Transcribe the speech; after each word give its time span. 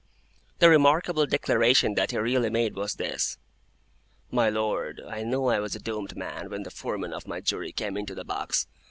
The 0.57 0.67
remarkable 0.67 1.27
declaration 1.27 1.93
that 1.93 2.09
he 2.09 2.17
really 2.17 2.49
made 2.49 2.73
was 2.73 2.95
this: 2.95 3.37
"My 4.31 4.49
Lord, 4.49 4.99
I 5.07 5.21
knew 5.21 5.45
I 5.45 5.59
was 5.59 5.75
a 5.75 5.79
doomed 5.79 6.17
man, 6.17 6.49
when 6.49 6.63
the 6.63 6.71
Foreman 6.71 7.13
of 7.13 7.27
my 7.27 7.39
Jury 7.39 7.71
came 7.71 7.95
into 7.95 8.15
the 8.15 8.25
box. 8.25 8.65